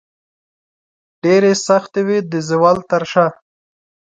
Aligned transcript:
ډیرې 1.23 1.51
سختې 1.67 2.01
وې 2.07 2.19
د 2.31 2.33
زوال 2.49 2.77
تر 2.91 3.03
شاه 3.11 3.31